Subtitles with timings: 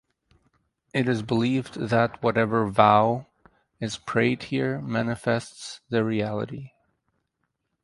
[0.95, 3.27] It is believed that whatever vow
[3.79, 6.71] is prayed here manifests the reality.